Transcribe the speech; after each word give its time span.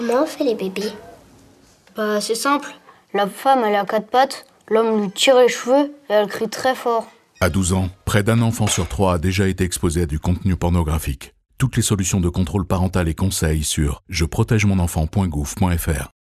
Comment 0.00 0.22
on 0.22 0.26
fait 0.26 0.44
les 0.44 0.54
bébés? 0.54 0.94
Bah, 1.94 2.22
c'est 2.22 2.34
simple. 2.34 2.74
La 3.12 3.26
femme, 3.26 3.64
elle 3.66 3.74
a 3.74 3.84
quatre 3.84 4.06
pattes, 4.06 4.46
l'homme 4.70 5.02
lui 5.02 5.10
tire 5.10 5.38
les 5.38 5.50
cheveux 5.50 5.94
et 6.08 6.14
elle 6.14 6.26
crie 6.26 6.48
très 6.48 6.74
fort. 6.74 7.06
À 7.42 7.50
12 7.50 7.74
ans, 7.74 7.90
près 8.06 8.22
d'un 8.22 8.40
enfant 8.40 8.66
sur 8.66 8.88
trois 8.88 9.12
a 9.12 9.18
déjà 9.18 9.46
été 9.46 9.62
exposé 9.62 10.00
à 10.00 10.06
du 10.06 10.18
contenu 10.18 10.56
pornographique. 10.56 11.34
Toutes 11.58 11.76
les 11.76 11.82
solutions 11.82 12.18
de 12.18 12.30
contrôle 12.30 12.66
parental 12.66 13.10
et 13.10 13.14
conseils 13.14 13.62
sur 13.62 14.02
je 14.08 14.24
protège 14.24 14.64
mon 14.64 14.78
enfant.gouv.fr. 14.78 16.10